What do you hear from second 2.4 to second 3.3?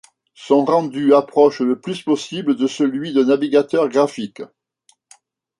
de celui de